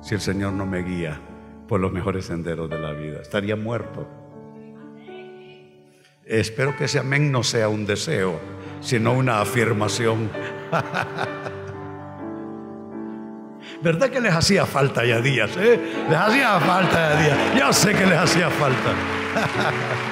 [0.00, 1.20] si el Señor no me guía
[1.66, 3.20] por los mejores senderos de la vida.
[3.20, 4.08] Estaría muerto.
[6.24, 8.38] Espero que ese amén no sea un deseo,
[8.80, 10.30] sino una afirmación.
[13.82, 15.56] ¿Verdad que les hacía falta ya días?
[15.56, 15.80] Eh?
[16.08, 17.38] Les hacía falta ya días.
[17.58, 18.94] Yo sé que les hacía falta.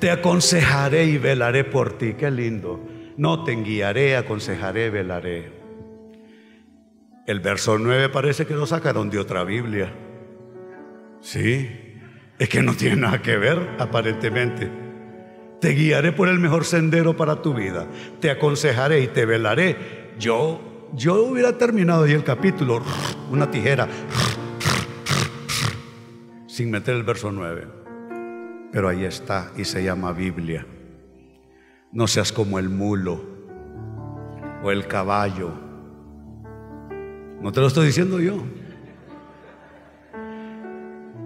[0.00, 2.14] Te aconsejaré y velaré por ti.
[2.14, 2.80] Qué lindo.
[3.18, 5.52] No te guiaré, aconsejaré, velaré.
[7.26, 9.92] El verso 9 parece que lo sacaron de otra Biblia.
[11.20, 11.68] Sí,
[12.38, 14.89] es que no tiene nada que ver, aparentemente.
[15.60, 17.86] Te guiaré por el mejor sendero para tu vida.
[18.20, 20.10] Te aconsejaré y te velaré.
[20.18, 22.82] Yo, yo hubiera terminado ahí el capítulo,
[23.30, 23.88] una tijera,
[26.46, 27.80] sin meter el verso 9
[28.72, 30.66] pero ahí está y se llama Biblia.
[31.92, 33.20] No seas como el mulo
[34.62, 35.52] o el caballo.
[37.40, 38.36] No te lo estoy diciendo yo.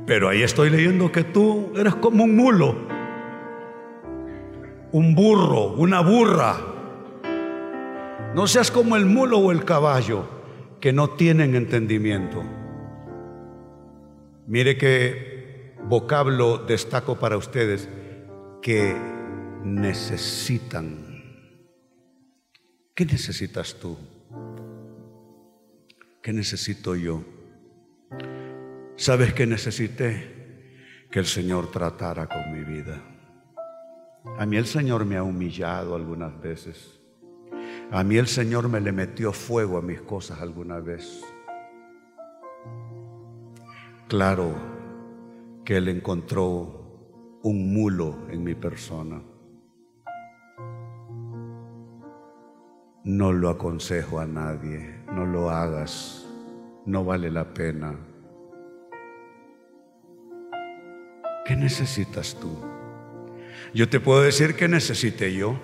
[0.07, 2.77] Pero ahí estoy leyendo que tú eres como un mulo,
[4.95, 6.57] un burro, una burra.
[8.33, 10.25] No seas como el mulo o el caballo
[10.81, 12.45] que no tienen entendimiento.
[14.47, 17.89] Mire que vocablo destaco para ustedes
[18.63, 18.95] que
[19.65, 21.25] necesitan.
[22.95, 23.99] ¿Qué necesitas tú?
[26.23, 27.25] ¿Qué necesito yo?
[28.95, 31.09] ¿Sabes qué necesité?
[31.11, 33.14] Que el Señor tratara con mi vida.
[34.39, 37.01] A mí el Señor me ha humillado algunas veces.
[37.91, 41.23] A mí el Señor me le metió fuego a mis cosas alguna vez.
[44.09, 44.55] Claro
[45.65, 49.21] que Él encontró un mulo en mi persona.
[53.05, 56.27] No lo aconsejo a nadie, no lo hagas,
[56.87, 57.95] no vale la pena.
[61.45, 62.74] ¿Qué necesitas tú?
[63.75, 65.59] Yo te puedo decir que necesité yo.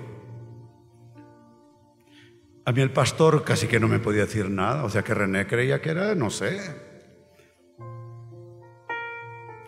[2.64, 5.46] A mí el pastor casi que no me podía decir nada, o sea que René
[5.46, 6.58] creía que era, no sé,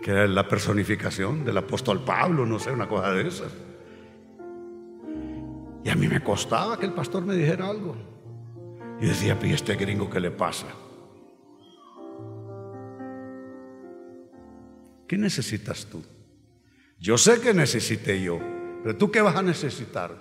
[0.03, 3.53] que era la personificación del apóstol Pablo, no sé, una cosa de esas.
[5.85, 7.97] Y a mí me costaba que el pastor me dijera algo.
[9.01, 10.67] Y decía, ¿y este gringo qué le pasa?
[15.07, 16.03] ¿Qué necesitas tú?
[17.03, 18.39] Yo sé que necesité yo,
[18.85, 20.13] pero tú qué vas a necesitar?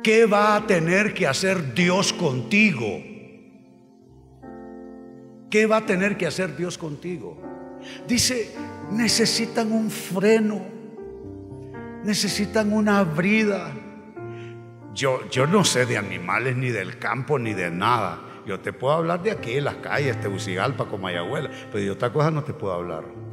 [0.00, 3.02] ¿Qué va a tener que hacer Dios contigo?
[5.50, 7.42] ¿Qué va a tener que hacer Dios contigo?
[8.06, 8.54] Dice,
[8.92, 10.64] necesitan un freno,
[12.04, 13.72] necesitan una brida.
[14.94, 18.20] Yo, yo no sé de animales, ni del campo, ni de nada.
[18.46, 22.44] Yo te puedo hablar de aquí, las calles, Tegucigalpa, Comayagüela, pero de otra cosa no
[22.44, 23.27] te puedo hablar.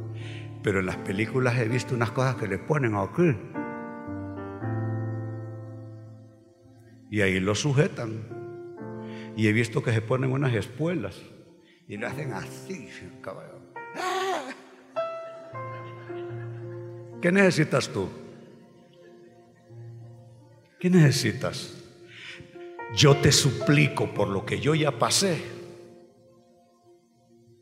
[0.66, 3.36] Pero en las películas he visto unas cosas que le ponen aquí.
[7.08, 8.24] Y ahí lo sujetan.
[9.36, 11.22] Y he visto que se ponen unas espuelas
[11.86, 12.88] y lo hacen así,
[13.20, 13.60] caballo.
[17.22, 18.08] ¿Qué necesitas tú?
[20.80, 21.80] ¿Qué necesitas?
[22.92, 25.40] Yo te suplico por lo que yo ya pasé,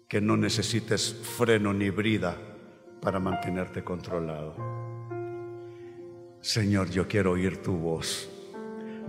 [0.09, 2.54] que no necesites freno ni brida
[3.05, 4.57] para mantenerte controlado.
[6.41, 8.31] Señor, yo quiero oír tu voz.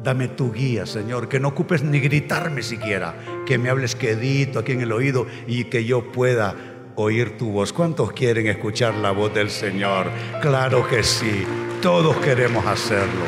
[0.04, 4.74] Dame tu guía, Señor, que no ocupes ni gritarme siquiera, que me hables quedito aquí
[4.74, 6.54] en el oído y que yo pueda
[6.96, 7.72] oír tu voz.
[7.72, 10.08] ¿Cuántos quieren escuchar la voz del Señor?
[10.42, 11.46] Claro que sí,
[11.82, 13.26] todos queremos hacerlo.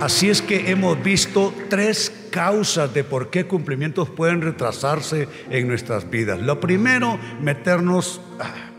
[0.00, 6.08] Así es que hemos visto tres causas de por qué cumplimientos pueden retrasarse en nuestras
[6.08, 6.40] vidas.
[6.40, 8.70] Lo primero, meternos ah,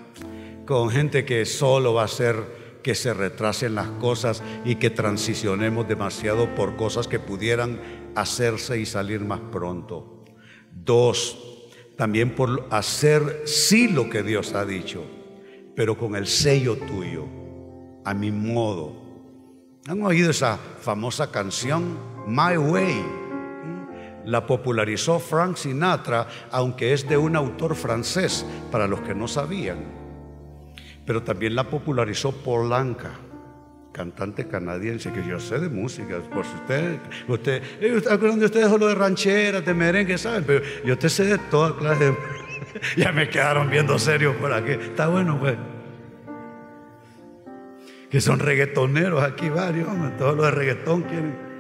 [0.66, 5.88] con gente que solo va a hacer que se retrasen las cosas y que transicionemos
[5.88, 7.80] demasiado por cosas que pudieran
[8.16, 10.26] hacerse y salir más pronto.
[10.74, 15.04] Dos, también por hacer sí lo que Dios ha dicho,
[15.76, 17.26] pero con el sello tuyo,
[18.04, 19.00] a mi modo.
[19.88, 23.21] ¿Han oído esa famosa canción, My Way?
[24.26, 29.80] La popularizó Frank Sinatra, aunque es de un autor francés, para los que no sabían.
[31.06, 33.12] Pero también la popularizó Polanca
[33.92, 38.70] cantante canadiense, que yo sé de música, por si usted, usted, eh, ¿acuerdan de ustedes
[38.70, 40.44] solo de rancheras, de merengue, saben?
[40.46, 42.18] Pero yo te sé de toda clase de...
[42.98, 44.72] ya me quedaron viendo serios por aquí.
[44.72, 45.56] Está bueno, pues.
[48.10, 51.51] Que son reggaetoneros aquí varios, todos los de reggaetón quieren.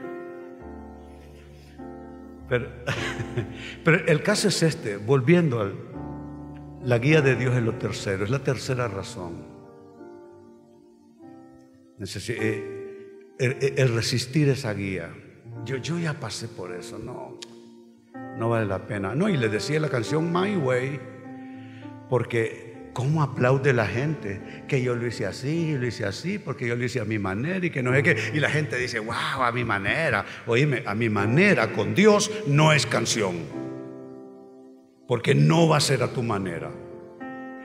[2.51, 2.67] Pero,
[3.85, 5.71] pero el caso es este, volviendo a
[6.83, 9.45] la guía de Dios es lo tercero, es la tercera razón.
[12.27, 15.13] Eh, el, resistir esa guía.
[15.63, 17.39] Yo, yo ya pasé por eso, no,
[18.37, 19.15] no vale la pena.
[19.15, 20.99] No, y le decía la canción My Way,
[22.09, 24.63] porque ¿cómo aplaude la gente?
[24.67, 27.65] Que yo lo hice así, lo hice así, porque yo lo hice a mi manera
[27.65, 28.17] y que no es que.
[28.33, 30.25] Y la gente dice, wow, a mi manera.
[30.47, 33.35] Oíme, a mi manera con Dios no es canción,
[35.07, 36.71] porque no va a ser a tu manera.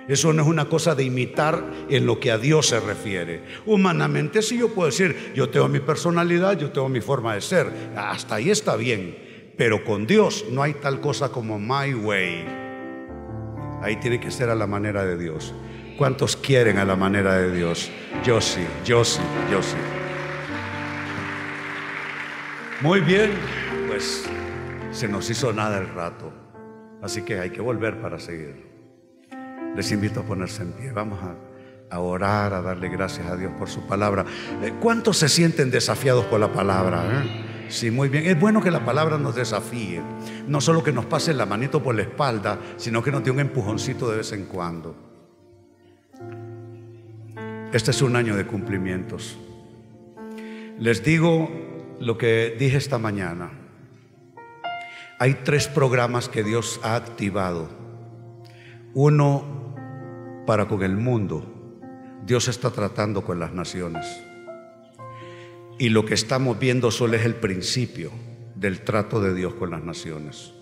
[0.09, 3.43] Eso no es una cosa de imitar en lo que a Dios se refiere.
[3.66, 7.66] Humanamente sí yo puedo decir, yo tengo mi personalidad, yo tengo mi forma de ser.
[7.97, 9.53] Hasta ahí está bien.
[9.57, 12.66] Pero con Dios no hay tal cosa como my way.
[13.87, 15.55] Ahí tiene que ser a la manera de Dios.
[15.97, 17.89] ¿Cuántos quieren a la manera de Dios?
[18.24, 19.76] Yo sí, yo sí, yo sí.
[22.80, 23.30] Muy bien,
[23.87, 24.24] pues
[24.91, 26.32] se nos hizo nada el rato.
[27.01, 28.66] Así que hay que volver para seguir.
[29.76, 30.91] Les invito a ponerse en pie.
[30.91, 31.20] Vamos
[31.89, 34.24] a, orar, a darle gracias a Dios por su palabra.
[34.64, 37.05] Eh, ¿Cuántos se sienten desafiados por la palabra?
[37.05, 37.56] Eh?
[37.69, 38.27] Sí, muy bien.
[38.27, 40.01] Es bueno que la palabra nos desafíe.
[40.47, 43.41] No solo que nos pase la manito por la espalda, sino que nos dé un
[43.41, 44.95] empujoncito de vez en cuando.
[47.73, 49.37] Este es un año de cumplimientos.
[50.79, 51.51] Les digo
[52.01, 53.51] lo que dije esta mañana.
[55.19, 57.69] Hay tres programas que Dios ha activado.
[58.95, 59.75] Uno
[60.47, 61.45] para con el mundo.
[62.25, 64.26] Dios está tratando con las naciones.
[65.79, 68.11] Y lo que estamos viendo solo es el principio
[68.55, 70.55] del trato de Dios con las naciones.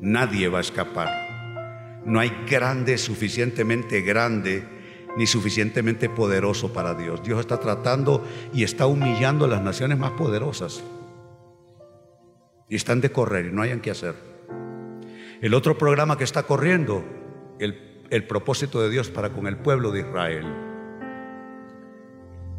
[0.00, 2.02] Nadie va a escapar.
[2.04, 4.64] No hay grande suficientemente grande
[5.16, 7.22] ni suficientemente poderoso para Dios.
[7.22, 10.82] Dios está tratando y está humillando a las naciones más poderosas.
[12.68, 14.14] Y están de correr y no hayan que hacer.
[15.40, 17.04] El otro programa que está corriendo,
[17.60, 20.44] el, el propósito de Dios para con el pueblo de Israel.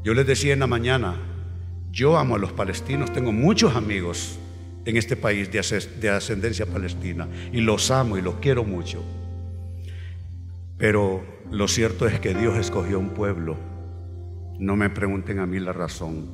[0.03, 1.36] Yo les decía en la mañana,
[1.97, 4.37] yo amo a los palestinos, tengo muchos amigos
[4.85, 9.03] en este país de ascendencia palestina y los amo y los quiero mucho.
[10.77, 13.57] Pero lo cierto es que Dios escogió un pueblo.
[14.59, 16.29] No me pregunten a mí la razón.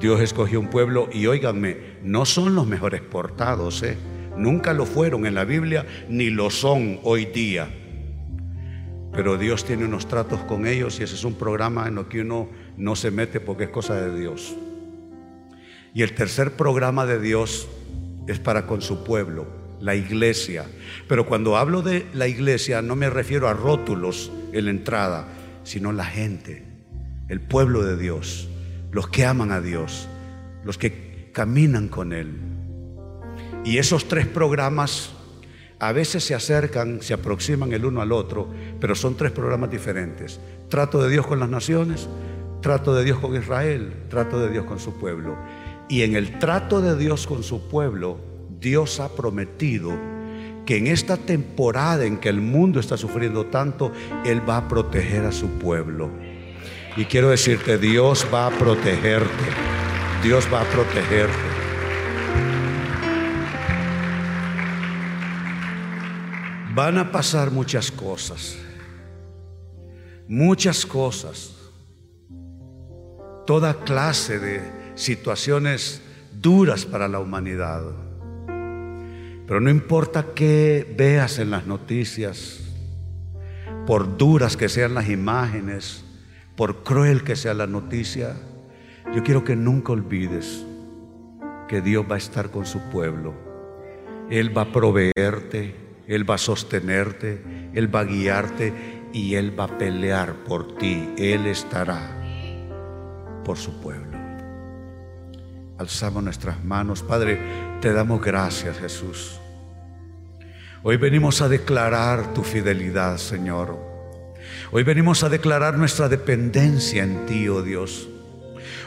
[0.00, 3.98] Dios escogió un pueblo y óiganme, no son los mejores portados, ¿eh?
[4.38, 7.68] nunca lo fueron en la Biblia ni lo son hoy día.
[9.12, 12.22] Pero Dios tiene unos tratos con ellos y ese es un programa en lo que
[12.22, 12.48] uno
[12.78, 14.56] no se mete porque es cosa de Dios.
[15.92, 17.68] Y el tercer programa de Dios
[18.28, 19.46] es para con su pueblo,
[19.80, 20.64] la iglesia.
[21.08, 25.28] Pero cuando hablo de la iglesia no me refiero a rótulos en la entrada,
[25.64, 26.64] sino la gente,
[27.28, 28.48] el pueblo de Dios,
[28.92, 30.08] los que aman a Dios,
[30.64, 32.36] los que caminan con Él.
[33.64, 35.10] Y esos tres programas
[35.80, 38.48] a veces se acercan, se aproximan el uno al otro,
[38.80, 40.40] pero son tres programas diferentes.
[40.68, 42.08] Trato de Dios con las naciones,
[42.68, 45.38] Trato de Dios con Israel, trato de Dios con su pueblo.
[45.88, 48.18] Y en el trato de Dios con su pueblo,
[48.60, 49.98] Dios ha prometido
[50.66, 53.90] que en esta temporada en que el mundo está sufriendo tanto,
[54.26, 56.10] Él va a proteger a su pueblo.
[56.94, 59.44] Y quiero decirte, Dios va a protegerte.
[60.22, 61.32] Dios va a protegerte.
[66.74, 68.58] Van a pasar muchas cosas.
[70.28, 71.57] Muchas cosas
[73.48, 74.60] toda clase de
[74.94, 76.02] situaciones
[76.38, 77.80] duras para la humanidad.
[79.46, 82.60] Pero no importa qué veas en las noticias,
[83.86, 86.04] por duras que sean las imágenes,
[86.56, 88.36] por cruel que sea la noticia,
[89.14, 90.66] yo quiero que nunca olvides
[91.68, 93.32] que Dios va a estar con su pueblo.
[94.28, 95.74] Él va a proveerte,
[96.06, 98.74] Él va a sostenerte, Él va a guiarte
[99.14, 101.08] y Él va a pelear por ti.
[101.16, 102.17] Él estará
[103.44, 104.18] por su pueblo.
[105.78, 107.02] Alzamos nuestras manos.
[107.02, 107.40] Padre,
[107.80, 109.38] te damos gracias, Jesús.
[110.82, 113.78] Hoy venimos a declarar tu fidelidad, Señor.
[114.70, 118.08] Hoy venimos a declarar nuestra dependencia en ti, oh Dios.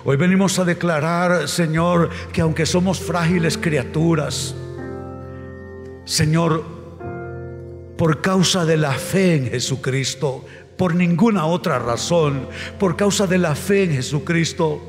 [0.04, 4.56] Hoy venimos a declarar, Señor, que aunque somos frágiles criaturas,
[6.06, 6.64] Señor,
[7.98, 10.46] por causa de la fe en Jesucristo,
[10.82, 12.48] por ninguna otra razón,
[12.80, 14.82] por causa de la fe en Jesucristo.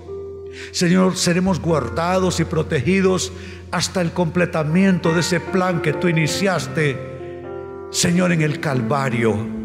[0.71, 3.31] Señor, seremos guardados y protegidos
[3.71, 6.97] hasta el completamiento de ese plan que tú iniciaste,
[7.91, 9.62] Señor, en el Calvario.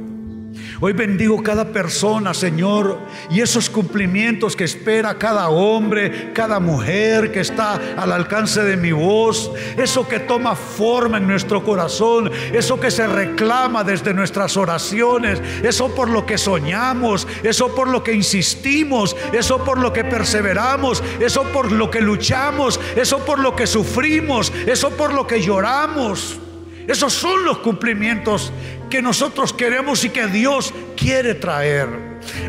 [0.80, 2.99] Hoy bendigo cada persona, Señor,
[3.32, 8.91] y esos cumplimientos que espera cada hombre, cada mujer que está al alcance de mi
[8.91, 15.41] voz, eso que toma forma en nuestro corazón, eso que se reclama desde nuestras oraciones,
[15.64, 21.03] eso por lo que soñamos, eso por lo que insistimos, eso por lo que perseveramos,
[21.20, 26.39] eso por lo que luchamos, eso por lo que sufrimos, eso por lo que lloramos.
[26.88, 28.54] Esos son los cumplimientos
[28.90, 31.88] que nosotros queremos y que Dios quiere traer.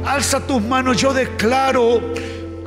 [0.04, 2.00] Alza tus manos, yo declaro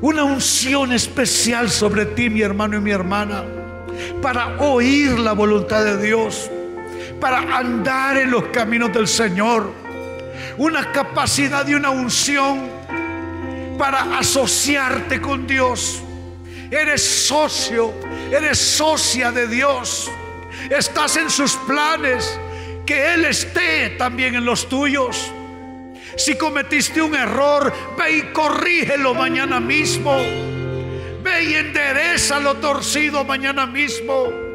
[0.01, 3.45] una unción especial sobre ti, mi hermano y mi hermana,
[4.21, 6.49] para oír la voluntad de Dios,
[7.21, 9.71] para andar en los caminos del Señor.
[10.57, 12.69] Una capacidad y una unción
[13.77, 16.01] para asociarte con Dios.
[16.69, 17.93] Eres socio,
[18.31, 20.09] eres socia de Dios.
[20.69, 22.39] Estás en sus planes
[22.85, 25.31] que Él esté también en los tuyos.
[26.17, 30.15] Si cometiste un error, ve y corrígelo mañana mismo.
[31.23, 34.50] Ve y endereza lo torcido mañana mismo.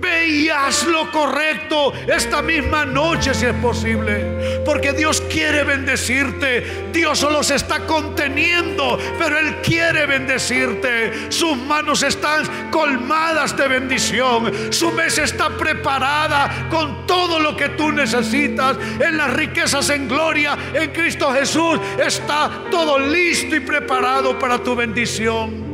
[0.00, 4.62] Ve y haz lo correcto esta misma noche si es posible.
[4.64, 6.88] Porque Dios quiere bendecirte.
[6.92, 11.30] Dios solo se está conteniendo, pero Él quiere bendecirte.
[11.30, 14.72] Sus manos están colmadas de bendición.
[14.72, 18.78] Su mesa está preparada con todo lo que tú necesitas.
[19.00, 24.74] En las riquezas en gloria en Cristo Jesús está todo listo y preparado para tu
[24.74, 25.68] bendición.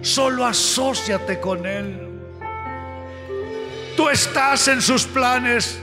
[0.00, 2.07] Solo asóciate con Él.
[3.98, 5.76] Tú estás en sus planes,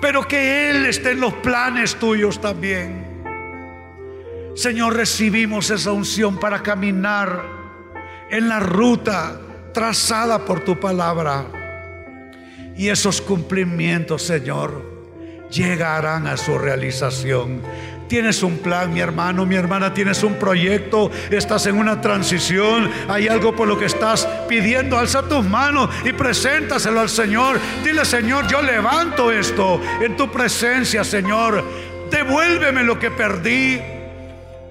[0.00, 3.04] pero que Él esté en los planes tuyos también.
[4.54, 7.42] Señor, recibimos esa unción para caminar
[8.30, 9.40] en la ruta
[9.72, 11.46] trazada por tu palabra.
[12.76, 14.80] Y esos cumplimientos, Señor,
[15.50, 17.60] llegarán a su realización.
[18.08, 23.28] Tienes un plan, mi hermano, mi hermana, tienes un proyecto, estás en una transición, hay
[23.28, 27.58] algo por lo que estás pidiendo, alza tus manos y preséntaselo al Señor.
[27.82, 31.64] Dile, Señor, yo levanto esto en tu presencia, Señor.
[32.10, 33.80] Devuélveme lo que perdí.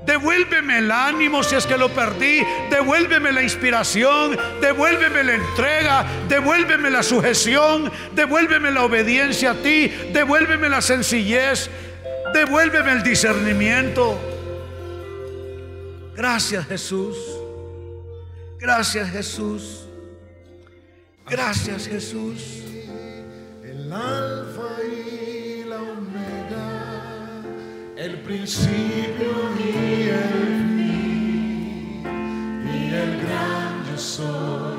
[0.05, 2.45] Devuélveme el ánimo si es que lo perdí.
[2.69, 4.37] Devuélveme la inspiración.
[4.61, 6.05] Devuélveme la entrega.
[6.27, 7.91] Devuélveme la sujeción.
[8.13, 9.87] Devuélveme la obediencia a ti.
[10.11, 11.69] Devuélveme la sencillez.
[12.33, 14.19] Devuélveme el discernimiento.
[16.15, 17.17] Gracias Jesús.
[18.59, 19.87] Gracias Jesús.
[21.29, 22.63] Gracias Jesús.
[23.63, 27.43] El alfa y la omega,
[27.97, 30.31] el principio y el
[30.75, 32.03] fin,
[32.65, 34.72] y el gran yo soy,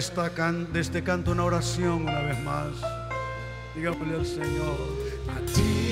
[0.00, 2.68] esta can- de este canto una oración una vez más.
[3.76, 4.78] Digámosle al Señor.
[5.28, 5.89] A ti,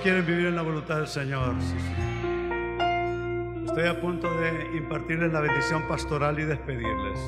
[0.00, 1.54] ¿Cuántos quieren vivir en la voluntad del Señor?
[3.66, 7.18] Estoy a punto de impartirles la bendición pastoral y despedirles.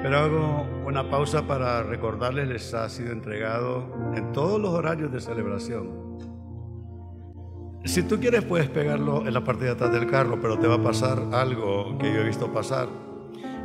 [0.00, 5.20] Pero hago una pausa para recordarles les ha sido entregado en todos los horarios de
[5.20, 5.90] celebración
[7.84, 10.76] Si tú quieres puedes pegarlo en la parte de atrás del carro, pero te va
[10.76, 12.86] a pasar algo que yo he visto pasar.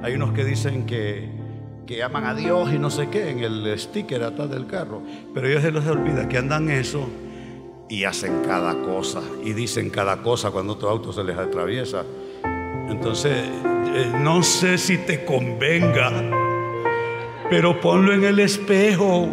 [0.02, 1.30] Hay unos que dicen que,
[1.86, 5.48] que aman a Dios y no sé qué en el sticker atrás del carro, pero
[5.48, 7.08] ellos se les olvida que andan eso
[7.90, 12.06] y hacen cada cosa y dicen cada cosa cuando tu auto se les atraviesa.
[12.88, 16.12] Entonces, eh, no sé si te convenga,
[17.50, 19.28] pero ponlo en el espejo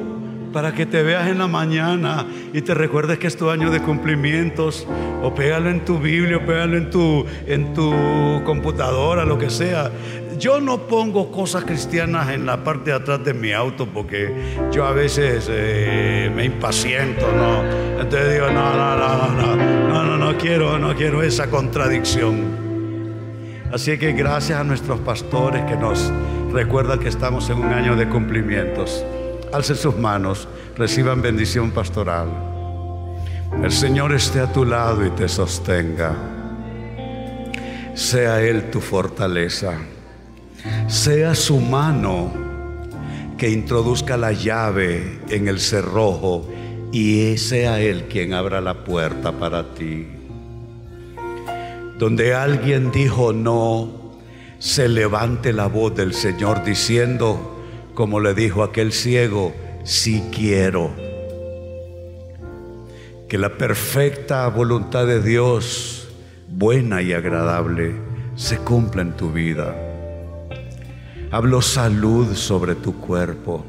[0.53, 3.83] para que te veas en la mañana y te recuerdes que es tu año de
[3.83, 4.87] cumplimientos,
[5.23, 7.93] o pégalo en tu Biblia, o pégalo en tu, en tu
[8.45, 9.91] computadora, lo que sea
[10.39, 14.85] yo no pongo cosas cristianas en la parte de atrás de mi auto porque yo
[14.85, 17.63] a veces eh, me impaciento, ¿no?
[18.01, 22.67] Entonces digo, no, no, no, no, no, no, no quiero, no quiero esa contradicción.
[23.73, 26.13] Así que gracias a nuestros pastores que nos
[26.53, 29.05] recuerdan que estamos en un año de cumplimientos.
[29.53, 32.29] Alcen sus manos, reciban bendición pastoral.
[33.63, 36.15] El Señor esté a tu lado y te sostenga.
[37.95, 39.79] Sea Él tu fortaleza.
[40.89, 42.33] Sea su mano
[43.37, 46.49] que introduzca la llave en el cerrojo
[46.93, 50.07] y sea Él quien abra la puerta para ti.
[51.99, 54.17] Donde alguien dijo no,
[54.59, 57.65] se levante la voz del Señor diciendo,
[57.95, 60.91] como le dijo aquel ciego, si quiero.
[63.29, 66.09] Que la perfecta voluntad de Dios,
[66.49, 67.95] buena y agradable,
[68.37, 69.86] se cumpla en tu vida.
[71.33, 73.65] Hablo salud sobre tu cuerpo.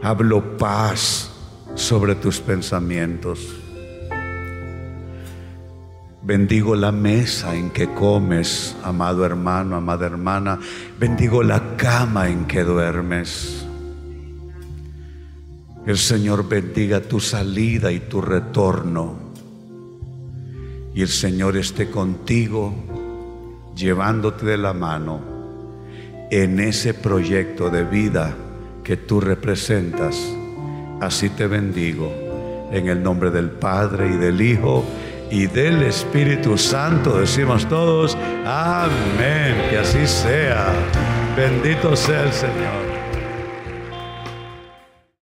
[0.00, 1.28] Hablo paz
[1.74, 3.40] sobre tus pensamientos.
[6.22, 10.60] Bendigo la mesa en que comes, amado hermano, amada hermana.
[11.00, 13.66] Bendigo la cama en que duermes.
[15.84, 19.16] El Señor bendiga tu salida y tu retorno.
[20.94, 22.72] Y el Señor esté contigo,
[23.74, 25.29] llevándote de la mano
[26.30, 28.34] en ese proyecto de vida
[28.84, 30.16] que tú representas.
[31.00, 34.84] Así te bendigo en el nombre del Padre y del Hijo
[35.30, 37.18] y del Espíritu Santo.
[37.18, 40.72] Decimos todos, amén, que así sea.
[41.36, 42.89] Bendito sea el Señor.